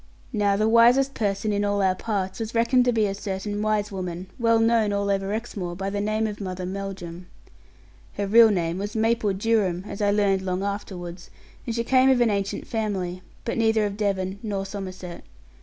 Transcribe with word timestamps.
Now 0.33 0.55
the 0.55 0.67
wisest 0.67 1.13
person 1.13 1.53
in 1.53 1.63
all 1.63 1.79
our 1.83 1.93
parts 1.93 2.39
was 2.39 2.55
reckoned 2.55 2.85
to 2.85 2.91
be 2.91 3.05
a 3.05 3.13
certain 3.13 3.61
wise 3.61 3.91
woman, 3.91 4.31
well 4.39 4.57
known 4.57 4.91
all 4.91 5.11
over 5.11 5.31
Exmoor 5.31 5.75
by 5.75 5.91
the 5.91 6.01
name 6.01 6.25
of 6.25 6.41
Mother 6.41 6.65
Melldrum. 6.65 7.27
Her 8.13 8.25
real 8.25 8.49
name 8.49 8.79
was 8.79 8.95
Maple 8.95 9.31
Durham, 9.33 9.83
as 9.87 10.01
I 10.01 10.09
learned 10.09 10.41
long 10.41 10.63
afterwards; 10.63 11.29
and 11.67 11.75
she 11.75 11.83
came 11.83 12.09
of 12.09 12.19
an 12.19 12.31
ancient 12.31 12.65
family, 12.65 13.21
but 13.45 13.59
neither 13.59 13.85
of 13.85 13.95
Devon 13.95 14.39
nor 14.41 14.65
Somerset. 14.65 15.23